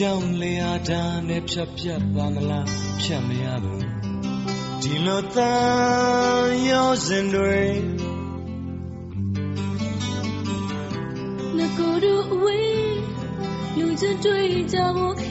[0.00, 2.66] တ်သေးဘူးရေစီကြောင့်လေအားတာနဲ့ဖြတ်ဖြတ်ပါမလား
[3.02, 3.84] ဖြတ်မရဘူး
[4.82, 7.62] ဒီလိုတန်ရောစင်တွေ
[11.56, 12.96] ငကိုတို့အဝေး
[13.78, 15.29] လူချင်တွေ့ကြဖို့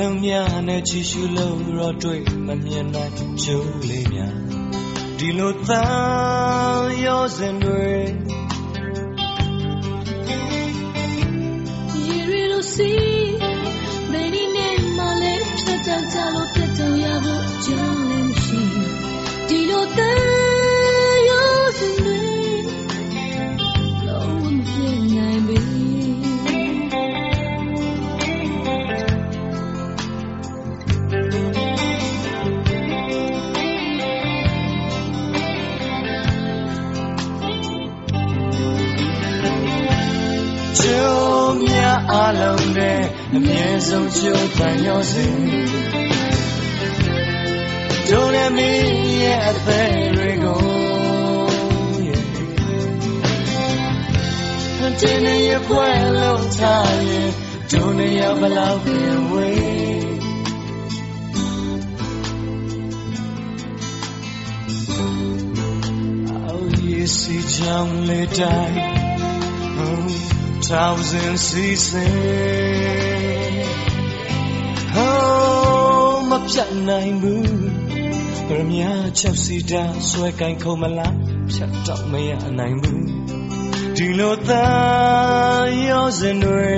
[0.00, 3.12] လုံးများနဲ့ချီရှုလို့တော့တွေ့မမြင်နိုင်
[3.42, 4.36] ကျိုးလေးများ
[5.18, 7.88] ဒီလိုသားရောစင်တွေ
[12.06, 13.19] ရေရီလို
[42.30, 43.00] အလုံးနဲ့
[43.34, 45.36] အမြဲဆုံးချိုးတန်ရောစင်
[48.08, 48.88] ဒုနဲ့မင်း
[49.22, 50.60] ရဲ့အသေးတွေကို
[55.00, 57.30] တင်းနေရခွဲလို့ထားရင်
[57.70, 60.10] ဒုနဲ့ရဘလောက်ပြင်ဝေး
[66.52, 69.50] Oh, you see, John Lee thousand seasons
[69.82, 70.39] Oh
[76.28, 77.52] မပြတ်နိုင်ဘူး
[78.46, 81.14] ပရမညာချက်စီတာဆွဲကင်ခုံမလား
[81.52, 83.06] ဖြတ်တော့မရနိုင်ဘူး
[83.96, 86.74] ဒီလိုသားရောစင်တွေ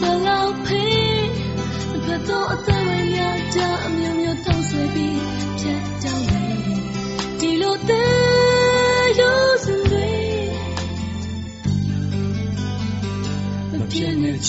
[0.00, 1.26] ဘလောက်ဖေး
[2.04, 2.72] ဘယ်တော့အသ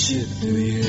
[0.00, 0.82] ချစ်သူရဲ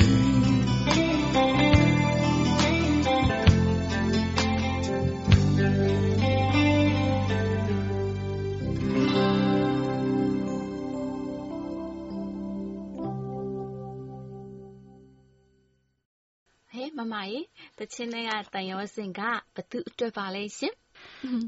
[16.98, 17.38] မမရေ
[17.78, 19.20] တချင်းလေးကတန်ရောစင်က
[19.54, 20.74] ဘသူအတွက်ပါလဲရှင်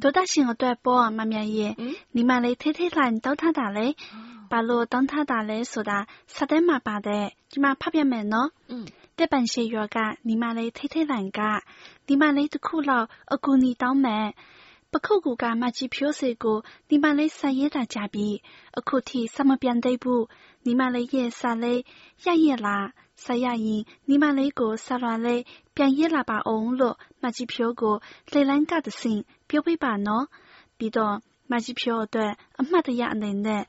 [0.03, 1.77] 多大型的对波妈咪耶，
[2.11, 3.97] 你买来天天来到他打嘞，
[4.52, 6.00] ဘာလို့တောင်းထားတာလဲဆိုတာ
[6.36, 8.50] စာထဲမှာပါတဲ့ကျမဖတ်ပြမယ်နော်။
[9.18, 9.98] တက်ပန်ရှေရွာက
[10.28, 11.40] ညီမလေးထိထိလန်က
[12.08, 14.28] ညီမလေးတစ်ခုလောက်အကူအညီတောင်းမယ်။
[14.94, 16.58] ပခုတ်ကူကမကြီးဖြိုးစေကို
[16.90, 18.36] ညီမလေးဆက်ရတာကြပြီး
[18.78, 20.24] အခုထိစမပြန်သေးဘူး
[20.66, 21.82] ညီမလေးရဲ့စာလေး
[22.26, 22.88] ရရလား
[23.24, 25.42] ဆက်ရရင်ညီမလေးကိုဆက်ရလေး
[25.76, 27.96] ပြန်ရလာပါအောင်လို့မကြီးဖြိုးကို
[28.32, 29.20] လေလန်းကတစင်
[29.50, 30.26] ပြောပြပါနော်
[30.78, 31.16] ပြီးတော့
[31.52, 33.64] မကြီးဖြိုးအတွက်အမှတ်တရအနေနဲ့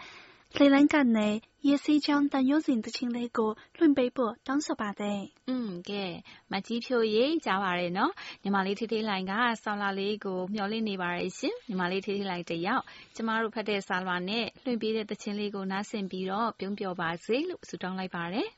[0.57, 1.29] လေလန်းကနေ
[1.67, 6.05] ရေစီချောင်းတန်ရုံးစဉ်တချင်းလေးကိုလွှင့်ပေးဖို့တောင်းဆိုပါတယ်။อืมကဲ
[6.53, 9.33] မကြီးဖြိုးရေးကြားပါရယ်နော်။ညီမလေးထေးထေးလိုင်က
[9.63, 18.51] ဆောင်းလာလေးကိုမျှော်လင့်နေပါရယ်ရှင်။ညီမလေးထေးထေးလိုင်တယောက်ကျမတို့ဖတ်တဲ့စာလွှာနဲ့လွှင့်ပေးတဲ့တချင်းလေးကိုနားဆင်ပြီးတော့ပြုံးပျော်ပါစေလို့ဆုတောင်းလိုက်ပါရယ်။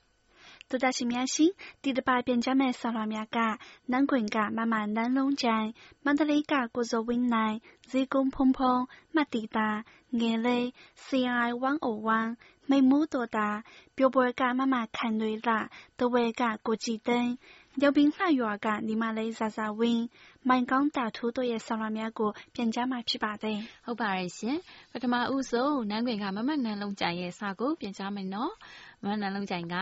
[0.70, 7.62] 多大新面心，第的八边家们沙拉面噶，南滚噶慢慢南龙站，曼德里噶故作温奈，
[7.92, 13.64] 日公碰碰，马地达，眼泪，CI one o one，眉目多大，
[13.96, 17.38] 标本噶慢慢看对啦，都为噶国际灯。
[17.76, 20.10] 有边下药噶，你妈你咋咋温，
[20.44, 23.68] 万港大土都嘢沙拉面个，变家买批把的。
[23.84, 24.58] 好ပါရဲ့ရှင်
[24.94, 28.54] ပထမဦးဆုံးနန်းခွင်ကမမနန်းလုံးကြိုင်ရဲ့စာကိုပြန်ကြမယ်နော်
[29.02, 29.76] မမနန်းလုံးကြိုင်က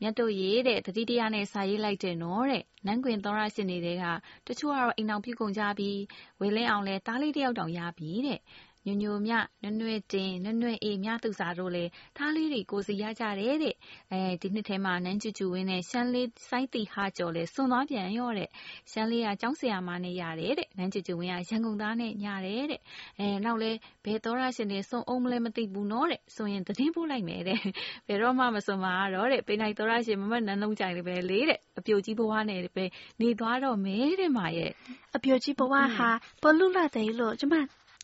[0.00, 4.04] မြတ်တို့ရေတဲ့တတိတရားနဲ့စာရေးလိုက်တယ်နော်တဲ့နန်းကွင်သောရရှင်တွေက
[4.46, 5.98] တချို့ကတော့အိမ်အောင်ပြုကုန်ကြပြီး
[6.40, 8.38] ဝေလင်းအောင်လဲတားလေးတယောက်တောင်ရပြီတဲ့
[8.86, 11.84] ညိုညိုမြ နွဲ့နွဲ့တင် နွဲ့နွဲ့အေး မြသူစာတို့လေ
[12.16, 13.74] သားလေးတွေ ကိုစီရကြတယ်တဲ့
[14.12, 18.48] အဲဒီနှစ်ထဲမှာ နန်းကျူကျူဝင်းနဲ့ ရှမ်းလေး စိုင်းတီဟာကျော်လဲစွန်သွားပြန်ရောတဲ့
[18.92, 22.80] ရှမ်းလေးက ကျောင်းဆရာမနဲ့ ရတယ်တဲ့ နန်းကျူကျူဝင်းက ရန်ကုန်သားနဲ့ညတယ်တဲ့
[23.18, 23.70] အဲနောက်လဲ
[24.04, 27.58] ဘယ်တော်ရရှင်တွေ စွန်အောင်မလဲ မသိဘူးနော်တဲ့ဆိုရင် သတင်းပို့လိုက်မယ်တဲ့
[28.06, 32.84] ဘယ်တော့မှ မစွန်ပါတော့တဲ့ပိနိုင်တော်ရရှင် မမနန်းလုံးကြိုင်လေးပဲလေတဲ့ အပြိုကြီးဘဝနဲ့ပဲ
[33.20, 34.70] နေသွားတော့မယ်တဲ့မရဲ့
[35.16, 36.10] အပြိုကြီးဘဝဟာ
[36.42, 37.56] ပေါ်လူလာတယ်လို့ ကျမ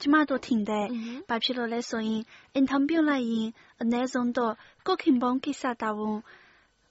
[0.02, 0.86] ကျမတို့ထင်တယ်။
[1.28, 2.22] ဘာဖြစ်လို့လဲဆိုရင်
[2.54, 3.48] အိမ်ထောင်ပြုတ်လိုက်ရင်
[3.80, 4.54] အနည်းဆုံးတော့
[4.86, 6.18] ကိုခင်ပွန်းကိစ္စတာဝန်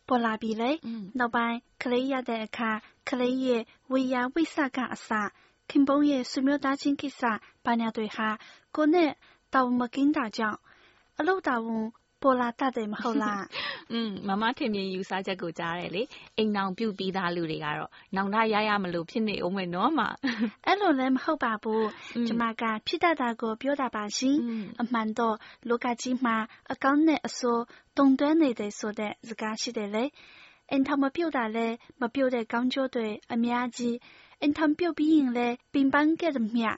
[0.08, 0.72] ပေါ်လာပြီလေ။
[1.20, 2.72] နောက်ပိုင်းကလေးရတဲ့အခါ
[3.10, 3.62] ကလေးရဲ့
[3.92, 5.10] ဝေယဝိစကအစ
[5.70, 7.22] ခင်ပွန်းရဲ့ဆွေမျိုးသားချင်းကိစ္စ
[7.66, 8.30] ဘာညာတွေဟာ
[8.76, 9.12] ကိုနဲ့
[9.54, 10.60] တာဝန်မကင်းတာကြောင့်
[11.20, 11.86] အလုပ်တာဝန်
[12.24, 13.42] ပေါ်လာတတ်တယ်မဟုတ်လား။
[13.92, 16.04] อืมမမထင်မြင်ယူဆချက်ကိုကြားတယ်လေ။
[16.38, 20.02] အိမ်နောင်ပြုတ်ပြီးသားလူတွေကတော့နောင်တရရမလို့ဖြစ်နေအောင်မယ်နော်မ။
[20.68, 21.84] အဲ့လိုလည်းမဟုတ်ပါဘူး။
[22.28, 24.38] ကျမကဖြစ်တတ်တာကိုပြောတာပါရှင်။
[24.82, 25.36] အမှန်တော့
[25.70, 26.36] လောကကြီးမှာ
[26.72, 27.64] အကောင်းနဲ့အဆိုး
[27.98, 30.06] တုံ့တွဲနေတယ်ဆိုတဲ့စကားရှိတယ်လေ။
[30.72, 33.96] အိမ်ထောင်မပြုတ်တာလည်းမပြုတ်တဲ့ကောင်းကျိုးတွေအများကြီး
[34.42, 36.70] အိမ်ထောင်ပြုတ်ပြီးရင်လည်းပင်ပန်းခဲ့သမျှ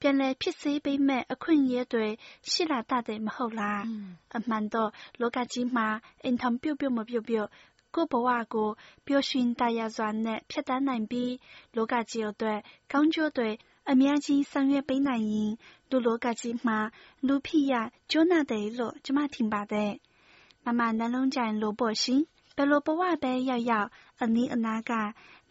[0.00, 2.06] ပြန်လည်ဖြစ်စေပေးမယ့်အခွင့်အရေးတွေ
[2.50, 3.80] ရှိလာတတ်တယ်မဟုတ်လား။
[4.36, 5.88] အမှန်တော့လောကကြီးမှာ
[6.24, 7.48] အိမ်ထောင်ပြုတ်ပြုတ်မပြုတ်ပြုတ်
[7.94, 8.70] ကိုယ့်ဘဝကို
[9.06, 11.32] ပျော်ရွှင်သာယာစွာနဲ့ဖြတ်သန်းနိုင်ပြီး
[11.76, 12.58] လောကကြီးအတွက်
[12.92, 13.50] ကောင်းကျိုးတွေ
[13.90, 15.52] အများကြီးဆောင်ရွက်ပေးနိုင်ရင်
[15.90, 16.78] လူလောကကြီးမှာ
[17.26, 17.74] လူဖြစ်ရ
[18.10, 19.92] ကျိုးနတယ်လို့ကျမထင်ပါတယ်။
[20.64, 22.22] မမနှလုံးကြိုင်လို့ပေါ့ရှင်။
[22.56, 23.88] ဘယ်လိုဘဝပဲရောက်ရောက်
[24.22, 24.92] အနီးအနားက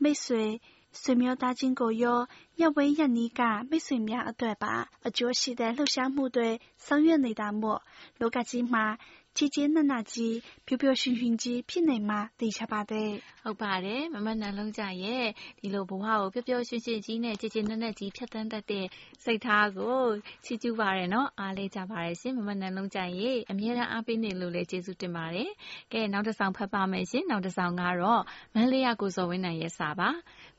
[0.02, 0.46] မိတ်ဆွေ
[1.02, 2.20] ဆွေမျိုးသားချင်းကိုရော
[2.60, 4.74] ရပ်ဝေးရပ်နီးကမိတ်ဆွေများအတွက်ပါ
[5.08, 6.50] အကျိုးရှိတဲ့လှုပ်ရှားမှုတွေ
[6.86, 7.80] ဆောင်ရွက်နေတာမို့
[8.20, 8.86] လောကကြီးမှာ
[9.38, 13.10] ကြီးကြီးနက်နက်ကြီးပျော်ပျော်ရွှင်ရွှင်ကြီးဖြစ်နေမှသိချပါတယ်။
[13.44, 15.26] ဟုတ်ပါတယ်မမနှလုံးကြရဲ့
[15.60, 18.86] ဒီလိုဘဝကိုပျော်ပျော်ရွှင်ရွှင်ကြီးနဲ့ကြီးကြီးနက်နက်ကြီးဖြတ်သန်းတတ်တဲ့
[19.24, 20.04] စိတ်ထားကို
[20.46, 25.50] ချီးကျူးပါရနော်အားလေးကြပါရရှင်မမနှလုံးကြရဲ့အမြဲတမ်းအားပေးနေလို့လည်းကျေးဇူးတင်ပါတယ်။
[25.94, 30.10] ကဲနောက်တစ်ဆောင်ဖတ်ပါမယ်ရှင်နောက်တစ်ဆောင်ကတော့မန်းလေးရကိုစော်ဝင်းနိုင်ရဲ့စာပါ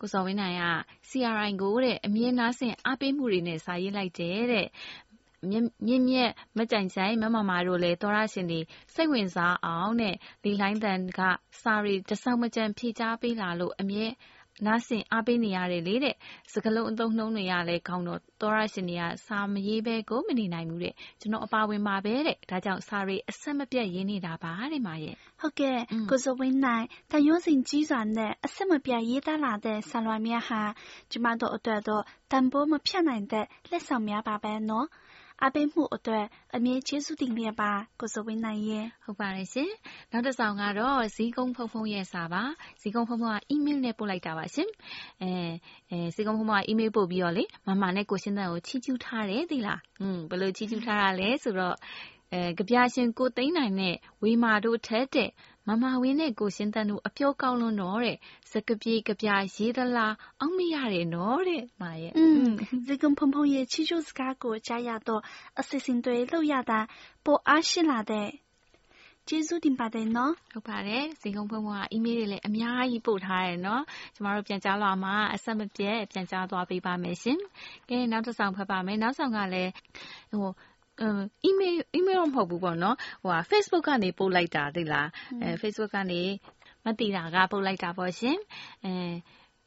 [0.00, 0.64] ကိုစော်ဝင်းနိုင်က
[1.10, 4.66] CRI ကိုတဲ့အမြဲနားဆင်အားပေးမှုတွေနဲ့စာရေးလိုက်တယ်တဲ့
[5.48, 5.66] မြင့်
[6.08, 8.60] မြတ်မကြိုင်ကြိုင်မမမာတို့လည်းသောရရှင်တွေ
[8.94, 10.14] စိတ်ဝင်စားအောင်နဲ့
[10.44, 11.20] လီလိုင်းတန်က
[11.62, 14.06] စာရီတစောင်းမကြံဖြေချပေးလာလို့အမြဲ
[14.66, 16.14] နားဆင်အားပေးနေရတယ်လေတဲ့
[16.52, 25.78] စကလုံးအသုံးနှုန်းတွေကလည်းကောင်းတော့သောရရှင်တွေကစာမရေးဘဲကိုမနေနိုင်ဘူးတဲ့ကျွန်တော်အပါဝင်ပါပဲတဲ့ဒါကြောင့်စာရီအဆက်မပြတ်ရင်းနေတာပါတဲ့မရဲ့ဟုတ်ကဲ့
[26.10, 30.62] ကိုစဝင်းနိုင်တန်ရုံးစင်ကြီးစွာနဲ့အဆက်မပြတ်ရေးသားလာတဲ့ဆာလွန်မြတ်ဟာ
[31.10, 34.86] ကျမတို့အတွက်တော့တန်ဖိုးမဖြတ်နိုင်တဲ့လက်ဆောင်များပါပဲနော်
[35.42, 36.24] အားပေးမှုအတွက်
[36.56, 37.70] အမြဲကျေးဇူးတင်လျက်ပါ
[38.00, 39.70] ကိုစဝင်းနိုင်ရဲ့ဟုတ်ပါတယ်ရှင်
[40.12, 42.42] နောက်တစ်ဆောင်ကတော့ဇီးကုန်းဖုံဖုံရဲ့စာပါ
[42.80, 44.70] ဇီးကုန်းဖုံဖုံကအီးမေးလ်နဲ့ပို့လိုက်တာပါရှင်
[45.22, 45.30] အဲ
[45.90, 51.76] အဲဇီးကုန်းဖုံဖုံကအီးမေးလ်ပို့ပြီးတော့လေမမနဲ့ကိုရှင်းတဲ့ကိုချီးကျူးထားတယ်သိလားอืมဘယ်လိုချီးကျူးထားတာလဲဆိုတော့
[52.32, 55.30] အဲကြပြရှင်ကိုသိန်းနိုင်နဲ့ဝေမာတို့ထက်တဲ့
[55.69, 58.17] မမဝင်းနဲ့ကိုရှင်တန်တို့အပြောကောင်းလွန်းတော့တဲ့
[58.51, 62.49] စကပြေကပြရေးသလားအောက်မရတယ်နော်တဲ့မရဲ့อืม
[62.87, 65.09] 这跟鹏鹏也起初自家国家呀都
[65.59, 66.79] အစီစဉ်တွေလောက်ရတာ
[67.25, 68.29] ပိုအားရှိလာတဲ့
[69.29, 73.83] ကျေးဇူးတင်ပါတယ်နော်ဟုတ်ပါတယ်ဇင်ကုန်းဖုံဖုံကအီးမေးလ်တွေလည်းအများကြီးပို့ထားတယ်နော်
[74.15, 77.39] ကျမတို့ပြန်ကြားလာမှာအဆက်မပြတ်ပြန်ကြားသွားပေးပါမယ်ရှင်
[77.89, 79.71] ကဲနောက်တစ်ဆောင်ဖတ်ပါမယ်နောက်ဆောင်ကလည်း
[80.31, 80.55] ဟိုအမ်
[81.48, 85.08] email email တော့မဟုတ်ဘူးပေါ့နော်ဟိုဟာ Facebook ကနေပို့လိုက်တာသိလား
[85.42, 86.22] အဲ Facebook ကနေ
[86.84, 88.36] မတိတာကပို့လိုက်တာပေါ့ရှင်
[88.84, 88.92] အဲ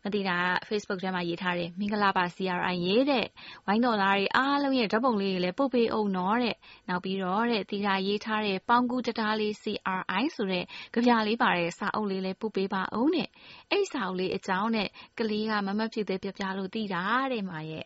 [0.06, 3.26] မတိတာက Facebook ထဲမှာရေးထားတယ်မင်္ဂလာပါ CRI ရေးတဲ့
[3.66, 6.56] ဝိုင်းတော်သားတွေအားလုံးရဲ့ဓာတ်ပုံလေးတွေလည်းပုတ်ပေးအောင်နော်တဲ့
[6.90, 13.30] နောက်ပြီးတော့တဲ့တိတာရေးထားတဲ့ပေါင်ကူတတားလေး CRI ဆိုတဲ့ကြပြလေးပါတဲ့စာအုပ်လေးလည်းပုတ်ပေးပါအောင်တဲ့
[13.72, 14.88] အဲ့စာအုပ်လေးအကြောင်းနဲ့
[15.20, 17.86] ကလေးကမမဖြစ်သေးပြပြလို့တိတာတဲ့မှာရဲ့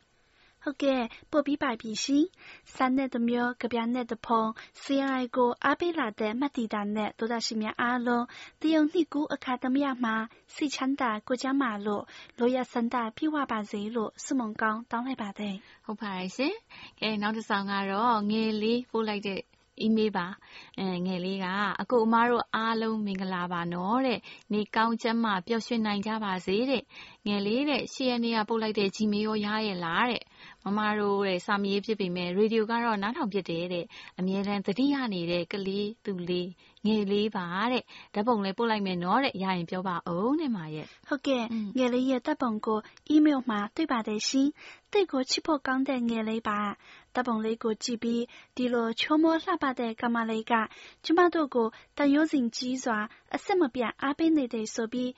[0.67, 2.25] ဟုတ်ကဲ့ပို့ပြီးပါပြီရှင်။
[2.75, 4.43] စာနဲ့တစ်မျိုး၊ကဗျာနဲ့တစ်ဖုံ
[4.81, 8.25] CRI ကိုအားပေးလာတဲ့မတ်တီတာနဲ့သောတာရှင်များအားလုံး
[8.61, 10.15] တရုတ်နှစ်ကူးအခါသမယမှာ
[10.55, 12.03] စိတ်ချမ်းသာကိုကျမ်းမာလို့
[12.39, 15.55] လိုရဆန္ဒပြည့်ဝပါစေလို့ဆုမွန်ကောင်းတောင်းလိုက်ပါတယ်။
[15.85, 16.53] ဟုတ်ပါတယ်ရှင်။
[16.99, 19.41] ကဲနောက်တစ်ဆောင်ကတော့ငယ်လေးပို့လိုက်တဲ့
[19.85, 20.27] email ပါ
[20.79, 21.45] အဲငယ်လေးက
[21.81, 24.19] အကိုအမတို့အားလုံးမင်္ဂလာပါနော်တဲ့
[24.53, 26.83] နေကောင်းချမ်းမှပျော်ရွှင်နိုင်ကြပါစေတဲ့
[27.27, 30.23] ငယ်လေးတဲ့ရှေ့ရနေကပို့လိုက်တဲ့ Gmail ရောရရဲ့လားတဲ့
[30.63, 33.85] မမတို့တဲ့စာမရေးဖြစ်ပေမဲ့ရေဒီယိုကတော့နားထောင်ဖြစ်တယ်တဲ့
[34.19, 36.49] အမြဲတမ်းသတိရနေတဲ့ကလေးသူလေး
[36.85, 41.43] ငယ်လေးပါတဲ့ဓာတ်ပုံလေးပို့လိုက်မယ်နော်တဲ့ရရင်ပြောပါအောင်တဲ့မရဲ့ဟုတ်ကဲ့
[41.77, 42.79] ငယ်လေးရဲ့ဓာတ်ပုံကို
[43.13, 44.49] email မှာတွေ့ပါတယ်ရှင်
[44.91, 46.71] တိတ်ကိုချစ်ဖို့ကောင်းတဲ့ငယ်လေးပါဓာ
[47.19, 48.23] တ်ပုံလေးကိုကြည့်ပြီး
[48.55, 50.53] ဒီလိုချိုးမောလှပတဲ့ကမလေးက
[51.05, 52.99] ကျမတို့ကို တန်ရိုးစင်ကြီးစွာ
[53.35, 55.09] အဆက်မပြတ် အားပေးနေတဲ့ဆိုပြီး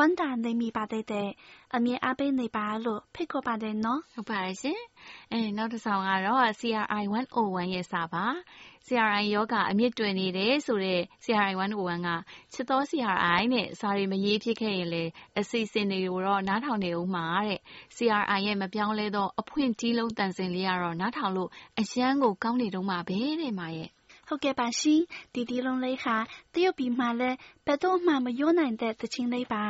[0.04, 1.28] မ်းသာနေမိပါသေးတယ်။
[1.76, 4.80] အမြဲအားပေးနေပါလို့ဖိတ်ခေါ်ပါတယ်နော်။ဟုတ်ပါတယ်ရှင်။
[5.32, 8.24] အဲနောက်တစ်ဆောင်ကတော့ CRI 101ရဲ့စာပါ။
[8.86, 12.08] CRI ယောဂအမြင့်တွယ်နေတယ်ဆိုတဲ့ CRI 101က
[12.52, 15.04] ချစ်သော CRI နဲ့စာရီမရေးဖြစ်ခဲ့ရင်လေ
[15.38, 17.60] အစီအစဉ်တွေကိုတော့နားထောင်နေဦးမှာတဲ့
[17.96, 21.50] CRI ရဲ့မပြောင်းလဲသောအဖွင့်ကြီးလုံးတန်စင်လေးကတော့နားထောင်လို့
[21.80, 23.90] အရန်ကိုကောင်းနေတော့မှာပဲတဲ့မရဲ့
[24.28, 25.00] ဟုတ်ကဲ့ပါရှင်
[25.34, 26.16] ဒီဒီလုံးလေးဟာ
[26.54, 29.64] တရုတ်ပြည်မှာလည်းဘယ်တော့မှမရိုးနိုင်တဲ့သချင်းလေးပါ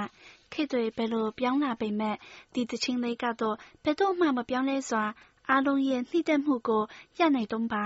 [0.52, 2.16] ခေတ်တွေဘယ်လိုပြောင်းလာပေမဲ့
[2.54, 5.04] ဒီသချင်းလေးကတော့ဘယ်တော့မှမပြောင်းလဲစွာ
[5.48, 6.82] အားလုံးရဲ့နှိမ့်သက်မှုကို
[7.18, 7.84] ရနိုင်တုံးပါ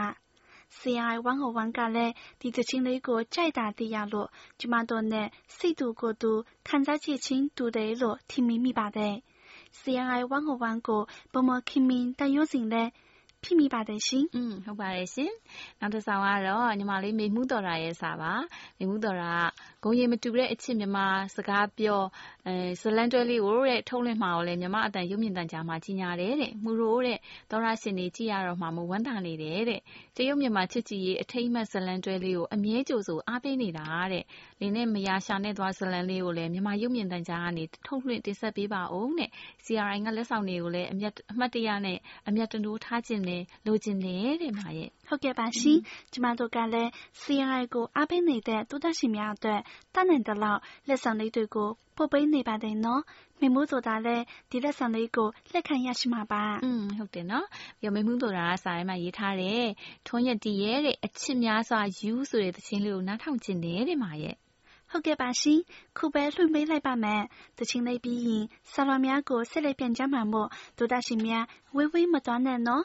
[0.79, 4.29] CI 101ကလည်းဒီသချင်းလေးကိုကြိုက်တာသိရလို့
[4.61, 6.33] ကျမတို့နဲ့စိတ်တူကိုယ်တူ
[6.69, 7.65] ခံစားချက်ချင်းတူ
[13.43, 15.33] တယ်လို့ထင်မိမိပါတယ်။ CI 101ကိုဘမခင်မင်တန်ရုံးစဉ်လည်းဖြစ်မိပါတယ်ရှင်။อืมဟုတ်ပါတယ်ရှင်။
[15.81, 18.33] နောက်တစ်ဆောင်ကတော့ညီမလေးမေမှုတော်တာရဲ့စာပါ။
[18.79, 19.35] မေမှုတော်တာ
[19.85, 20.99] ကဂုံရီမတူတဲ့အချစ်မြမ
[21.35, 22.01] စကားပြော
[22.47, 27.19] အဲဇလန်တွဲလေးကိုတဲ့ထုံးလင်းမှာကိုလည်းမြမအတန်ရုပ်မြင်တန်ကြားမှာကြီးညာတယ်တဲ့။မှုရိုးတဲ့
[27.51, 29.81] သောရရှင်နေကြည်ရတော့မှမဝမ်းသာနေတယ်တဲ့။
[30.17, 34.25] တရုတ်မြမချစ်ကြည်ရေးအထိမ့်မှတ်ဇလန်တွဲလေးကိုအမြဲကြိုဆိုအားပေးနေတာတဲ့။
[34.61, 39.31] လင်းနဲ့မယာရှာနဲ့သွားဇလန်လေးကိုလည်းမြမရုပ်မြင်တန်ကြားကနေထုတ်လွှင့်တင်ဆက်ပေးပါအောင်တဲ့။
[39.65, 45.79] CRI ကလက်ဆောင်တွေကိုလည်းအမျက်အမှတ်တရနဲ့အမျက်တနိုးထားခြင်းလည်းလိုချင်တယ်တဲ့မရဲ့ဟုတ်ကဲ့ပါရှင်
[46.13, 49.61] ကျမတို့ကလည်း CRI ကိုအားပေးနေတဲ့တုဒ္ဒရှင်များအတွက်
[49.95, 53.03] တတ်နိုင်သလောက်လက်ဆောင်လေးတွေကိုပို့ပေးနေပါတယ်နော်
[53.41, 57.47] မေမိုးဆိုတာလည်းဒီလက်ဆောင်လေးကိုလက်ခံရရှိမှာပါอืมဟုတ်တယ်နော်
[57.81, 59.67] ပြီးတော့မေမိုးဆိုတာကစာရဲမှာရေးထားတယ်
[60.07, 64.37] ထွန်းရတီရဲ့တဲ့အချစ်များစွာယူဆိုတဲ့သချင်းလေးကိုနားထောင်ကျင်တယ်တဲ့မရဲ့
[64.91, 65.61] ဟုတ်ကဲ့ပါရှင်
[65.99, 67.23] ခုပဲလွှင့်ပေးလိုက်ပါမယ်
[67.59, 70.49] တချင်းလေးပြီးရင်ဆာလွန်များကိုဆက်လက်ပြန်ကြမှာမို့
[70.79, 71.45] ဒေါတာရှင်များ
[71.77, 72.85] ဝေးဝေးမတော်နဲ့နော်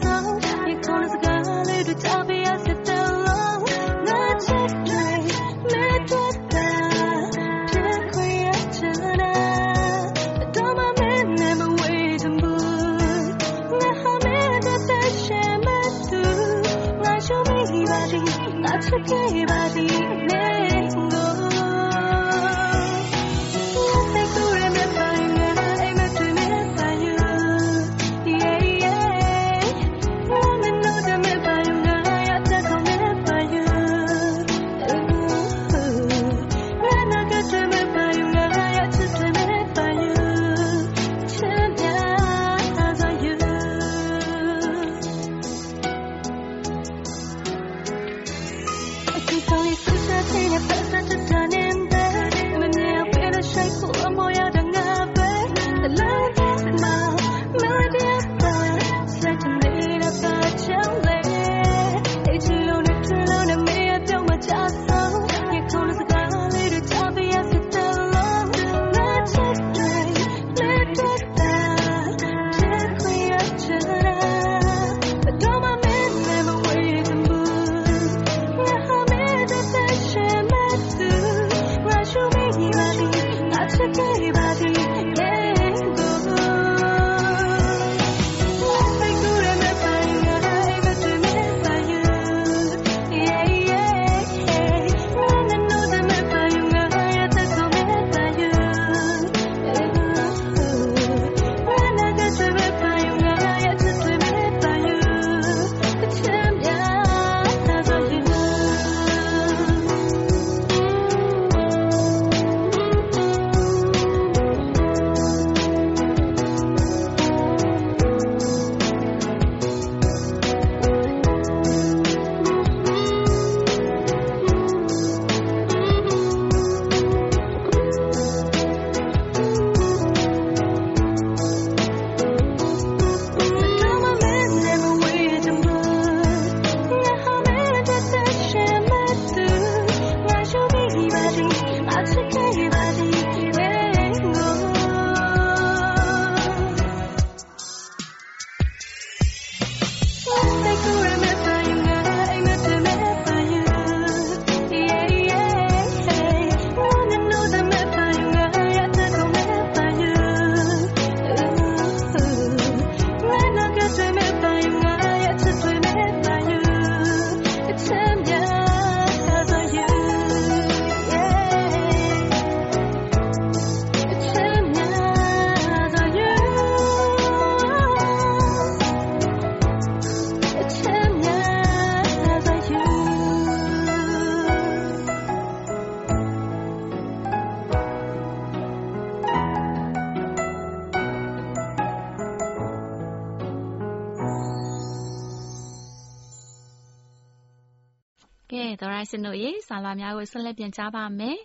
[199.91, 201.37] လွာများကိုဆက်လက်ပြန်ကြားပါမယ်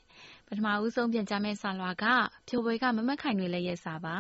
[0.49, 2.05] ပထမဦးဆုံးပြန်ကြားမယ့်စာလွာက
[2.49, 4.17] ဖြိုပွဲကမမတ်ခိုင်တွေလည်းရဲ့စာပါ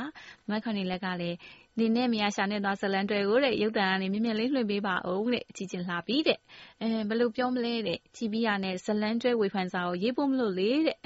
[0.48, 1.36] မမတ်ခိုင်တွေလည်းကလည်း
[1.78, 6.38] နေနဲ့မရရှာနဲ့သွားဇလန်တွေကိုတဲ့ရုပ်တံကနေမြင်မြင်လေးလွှင့်ပေးပါအောင်တဲ့ကြည်ကျင်လာပြီတဲ့
[6.80, 10.98] အဲဘယ်လိုပြောမလဲတဲ့ကြည်ပြီးရနဲ့ဇလန်ကျွဲဝေဖန်စာကိုရေးဖို့မလို့လေတဲ့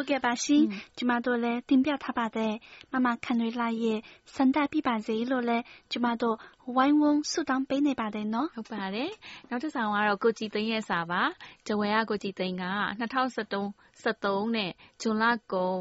[0.00, 0.64] ဟုတ်ကဲ့ပါရှင်
[0.96, 2.54] ကျမတို့လည်းတင်ပြထားပါတယ်
[2.92, 3.98] မမခံရလာရဲ့
[4.34, 6.36] စန္ဒပြပါစေလို့လည်းကျမတို့
[6.76, 9.10] ဝိုင်းဝန်းဆုတောင်းပေးနေပါတယ်နော်ဟုတ်ပါတယ်
[9.48, 11.22] နောက်တစ်ဆောင်ကတော့ကိုကြည်သိန်းရဲ့စာပါ
[11.66, 12.64] ဂျဝဲရကိုကြည်သိန်းက
[13.00, 13.64] 2013
[14.02, 15.78] 73နဲ့ဇွန်လကုန်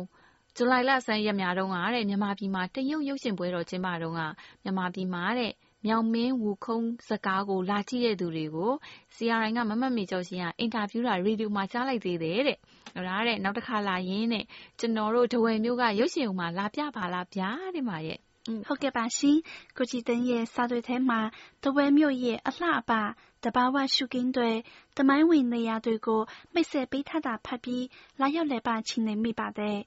[0.55, 4.21] ဇူလိုင်လဆန်းရက်များတုန်းကတဲ့မြန်မာပြည်မှာတရုတ်ရုပ်ရှင်ပွဲတော်ကျင်းပတုန်းက
[4.63, 5.53] မြန်မာပြည်မှာတဲ့
[5.85, 8.71] မြောင်မင်း ဝူခုံးစကားကို လာကြည့်တဲ့သူတွေကို
[9.15, 12.57] CRI က မမတ်မေကျော်ရှင်က အင်တာဗျူးတာ ရေဒီယိုမှာ ကြားလိုက်သေးတယ်တဲ့။
[13.07, 14.45] ဒါတဲ့ နောက်တစ်ခါလာရင်တဲ့
[14.79, 18.19] ကျွန်တော်တို့ဒဝယ်မျိုးကရုပ်ရှင်ုံမှာ လာပြပါလားဗျာတဲ့မှာရဲ့
[18.67, 19.37] ဟုတ်ကဲ့ပါရှင်
[19.77, 21.19] ကိုကြည်တန်းရဲ့ စာတွေထဲမှာ
[21.63, 22.91] တဝဲမြို့ရဲ့ အလှအပ
[23.43, 24.51] တဘာဝရှုကင်းတွေ
[24.97, 26.21] တမိုင်းဝင်နေရာတွေကို
[26.53, 27.85] မိတ်ဆက်ပေးထားတာဖတ်ပြီး
[28.19, 29.79] လာရောက်လဲပါချင်နေမိပါတယ်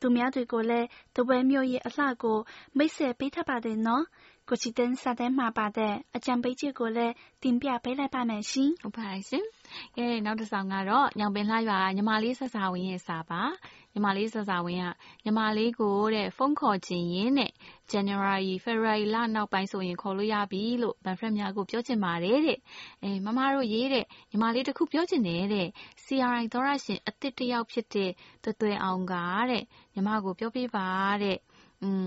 [0.00, 0.86] သူများတွေကိုလည်း
[1.16, 2.38] တဝဲမြို့ရဲ့ အလှကို
[2.76, 4.04] မိတ်ဆက်ပေးထားပါတယ်နော်
[4.48, 9.44] ကိုချီတင်းစာထဲမှာပါတဲ့အကြံပေးချက်ကိုလည်းတင်ပြပေးလိုက်ပါမယ်ရှင်။ဟုတ်ပါရှင်။
[9.96, 13.42] ကဲနောက်တစ်ဆောင်ကတော့ညောင်ပင်လှရွာညီမလေးဆက်စာဝင်ရဲ့စာပါ။
[13.94, 14.84] ညီမလေးဆက်စာဝင်က
[15.24, 17.52] ညီမလေးကိုတဲ့ဖုန်းခေါ်ခြင်းရင်းနဲ့
[17.92, 22.58] January February လနောက်ပိုင်းဆိုရင်ခေါ်လို့ရပြီလို့ band friend များကိုပြောချင်ပါတယ်တဲ့။
[23.02, 25.68] အဲမမတို့ရေးတဲ့ညီမလေးတခုပြောချင်တယ်တဲ့။
[26.04, 28.10] CRI သောရရှင်အစ်စ်တယောက်ဖြစ်တဲ့
[28.42, 29.14] သွဲသွဲအောင်က
[29.50, 29.62] တဲ့
[29.94, 30.88] ညီမကိုပြောပြပါ
[31.22, 31.38] တဲ့။
[31.82, 32.06] อืม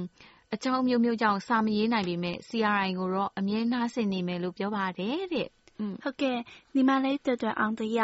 [0.54, 5.48] အကြောင်းမျိုးမျိုးကြောင့်စာမရေးနိုင်ပေမဲ့ CRI ကိုတော့အမြဲနှားဆင်နေမယ်လို့ပြောပါတယ်တဲ့
[6.02, 6.38] ဟုတ်ကဲ့
[6.76, 8.00] 你们嘞短短昂的要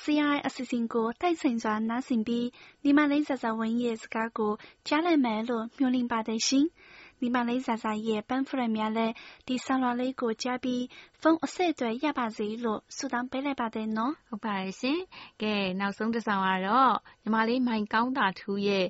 [0.00, 2.46] CRI အစီအစဉ်ကိုတိုက်ဆိုင်စွာနားဆင်ပြီး
[2.84, 4.52] 你们嘞ဇာဇာဝန်ရဲ့စကားကို
[4.86, 6.66] ကြားလိုက်မယ်လို့မျှော်လင့်ပါတယ်ရှင်။
[7.22, 9.14] 你们嘞ဇာဇာရဲ့ပန်းဖရက်များလည်း
[9.46, 10.82] ဒီဆာလွာလေးကိုကြားပြီး
[11.20, 14.98] ဖုန်းအဆက်အသွယ်ရပါစေလို့ဆုတောင်းပေးလိုက်ပါတယ်နော်။ဟုတ်ပါတယ်ရှင်။
[15.42, 18.86] ကဲနောက်ဆုံးတစ်ဆောင်ကတော့ညီမလေးမိုင်ကောင်းတာထူးရဲ့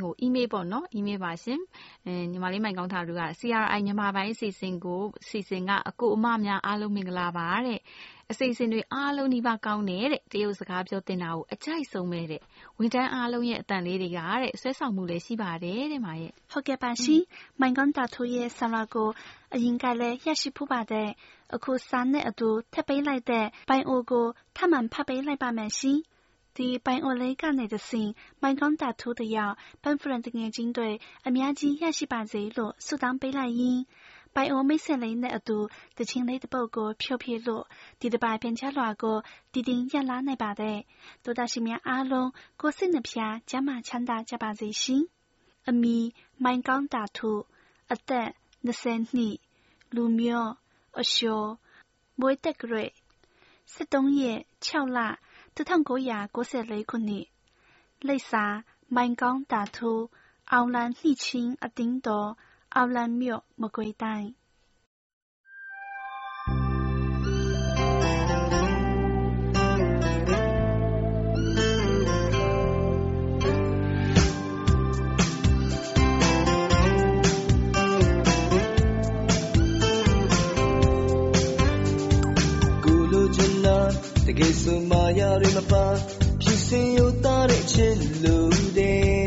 [0.00, 1.60] ဟို email ပေါ့နော် email ပါရှင်
[2.06, 7.80] အဲညီမလေးမိုင်ကောင်းထားသူက CRI မြန်မာပိုင်းအစီအစဉ်ကိုစီစဉ်ကအကိုအမများအားလုံးမင်္ဂလာပါတဲ့
[8.30, 12.40] အစီအစဉ်တွေအားလုံးနှိပါကောင်းတယ်တဲ့တရုတ်စကားပြောတင်တာကိုအကြိုက်ဆုံးပဲတဲ့
[12.78, 17.22] ဝန်ထမ်းအားလုံးရဲ့အတန်လေးတွေကတဲ့ဆွဲဆောင်မှုလည်းရှိပါတယ်တဲ့မာရဲ့ဟုတ်ကဲ့ပါရှင်
[17.60, 19.08] မိုင်ကောင်းတာထိုးရဲ့ဆလာကို
[19.54, 21.08] အရင်ကလည်းရရှိဖို့ပါတယ်
[21.54, 24.26] အခုစာနဲ့အတူထပ်ပေးလိုက်တဲ့ပိုင်အိုကို
[24.56, 25.98] ထပ်မံဖတ်ပေးလိုက်ပါမယ်ရှင်
[26.56, 28.10] ဒီပိုင်အိုလေးကနေတဆင့်
[28.42, 30.90] မိုင်ကောင်းတာထိုးတယောက်ပန်ဖရန်တငယ်ချင်းတွေ
[31.26, 33.82] အများကြီးရရှိပါစေလို့ဆုတောင်းပေးလိုက်ရင်း
[34.34, 35.58] ပိုင်အိုမိတ်ဆက်လေးနဲ့အတူ
[35.98, 37.64] တချင်းလေးတစ်ပုတ်ကိုဖြုတ်ပြလို့
[38.00, 39.18] ဒီတစ်ပါပြန်ချလွာကို
[39.52, 40.78] တည်တည်ရလာနိုင်ပါတယ်
[41.24, 43.18] တို့တာရှင်များအားလုံးကိုစိတ်နှပြ
[43.50, 45.02] ကျမ်းမာချမ်းသာကြပါစေရှင်
[45.68, 45.98] အမီ
[46.44, 47.42] မိုင်ကောင်းတာထိုး
[47.92, 48.28] အသက်
[48.66, 49.36] 20နှစ်
[49.94, 50.52] လူမျိုး
[50.98, 51.50] အလျှော်
[52.20, 52.78] မွေးတက်ကြွ
[53.74, 55.31] 73ရက်6လ၁၉၉၄ခုနှစ်လိပ်စာမိုင်ကောင်းတာထူးအောင်
[60.74, 62.30] လံနှိချင်းအတင်းတော်
[62.74, 64.41] အောင်လံမြို့မကွေတိုင်းကယ်
[84.62, 85.86] ဆိုမာယာတွေမပါ
[86.42, 88.36] ဖြစ်စင်ယူသားတဲ့ချစ်လူ
[88.78, 89.22] တဲ့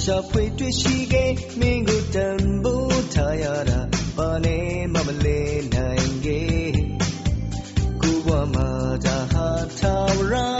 [0.00, 3.80] ရှာဖွေတွေ့ရှိခဲ့မင်းကိုတန်ဖိုးထားရတာ
[4.16, 5.40] ဘာနဲ့မှမလဲ
[5.74, 6.72] နိုင်ခဲ့
[8.00, 8.68] ကိုဘဝမှာ
[9.04, 9.48] ဒါဟာ
[9.78, 10.57] ထာဝရ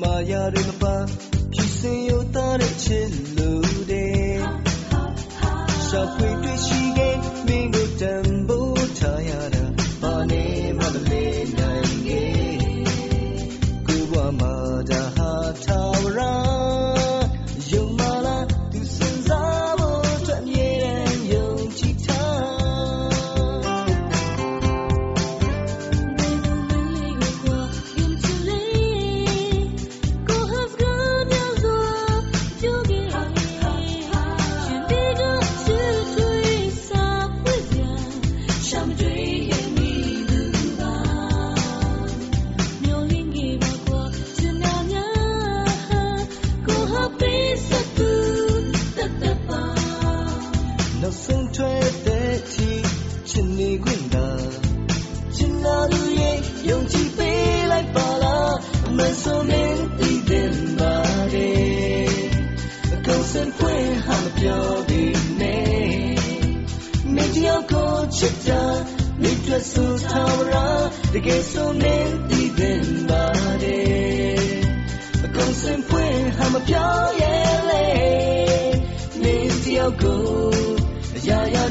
[0.00, 0.94] မာယာတွေမပါ
[1.52, 3.31] ဖြစ်စင်ရတာတဲ့ချင်း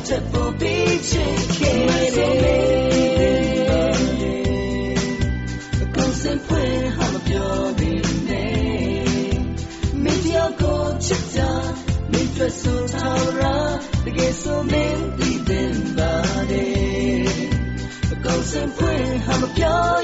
[0.07, 2.35] ချက်ပို့ပြီးချစ်ခဲ့တယ်
[5.81, 7.91] အကုန်စင်ဖွင့်ဟာမပြောပေ
[8.27, 8.53] မဲ့
[10.03, 11.51] မင်းပြောကိုချစ်တာ
[12.11, 13.55] မင်းတွေ့ဆိုထားရာ
[14.05, 16.13] တကယ်ဆိုမင်းဒီတင်ပါ
[16.51, 17.29] တယ်
[18.11, 20.00] အကုန်စင်ဖွင့်ဟာမပြော